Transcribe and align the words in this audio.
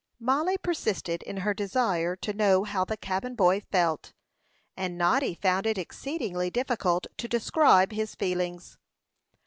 Mollie 0.19 0.57
persisted 0.57 1.21
in 1.21 1.37
her 1.45 1.53
desire 1.53 2.15
to 2.15 2.33
know 2.33 2.63
how 2.63 2.83
the 2.83 2.97
cabin 2.97 3.35
boy 3.35 3.61
felt, 3.71 4.13
and 4.75 4.97
Noddy 4.97 5.35
found 5.35 5.67
it 5.67 5.77
exceedingly 5.77 6.49
difficult 6.49 7.05
to 7.17 7.27
describe 7.27 7.91
his 7.91 8.15
feelings. 8.15 8.79